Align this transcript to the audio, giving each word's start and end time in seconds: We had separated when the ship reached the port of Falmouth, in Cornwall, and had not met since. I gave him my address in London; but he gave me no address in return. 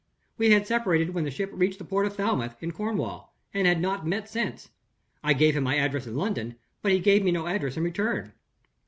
We 0.35 0.49
had 0.49 0.65
separated 0.65 1.11
when 1.13 1.25
the 1.25 1.29
ship 1.29 1.51
reached 1.53 1.77
the 1.77 1.85
port 1.85 2.07
of 2.07 2.15
Falmouth, 2.15 2.55
in 2.63 2.71
Cornwall, 2.71 3.35
and 3.53 3.67
had 3.67 3.79
not 3.79 4.03
met 4.07 4.27
since. 4.27 4.69
I 5.23 5.33
gave 5.33 5.55
him 5.55 5.63
my 5.63 5.75
address 5.77 6.07
in 6.07 6.15
London; 6.15 6.55
but 6.81 6.91
he 6.91 6.97
gave 6.97 7.23
me 7.23 7.29
no 7.31 7.45
address 7.45 7.77
in 7.77 7.83
return. 7.83 8.33